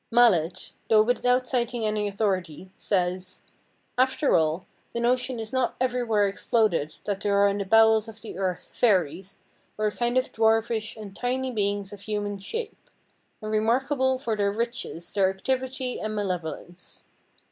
[0.09, 3.43] Mallet, though without citing any authority, says,
[3.99, 8.19] "after all, the notion is not everywhere exploded that there are in the bowels of
[8.21, 9.37] the earth, fairies,
[9.77, 12.89] or a kind of dwarfish and tiny beings of human shape,
[13.43, 17.03] and remarkable for their riches, their activity, and malevolence.